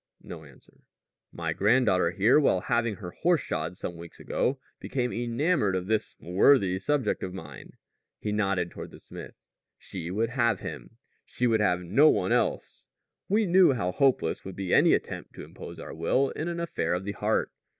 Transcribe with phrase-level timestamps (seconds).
[0.23, 0.81] No answer.
[1.31, 6.15] "My granddaughter here, while having her horse shod some weeks ago, became enamored of this
[6.19, 7.73] worthy subject of mine."
[8.19, 9.45] He nodded toward the smith.
[9.77, 10.97] "She would have him.
[11.23, 12.87] She would have no one else.
[13.29, 16.95] We knew how hopeless would be any attempt to impose our will in an affair
[16.95, 17.51] of the heart."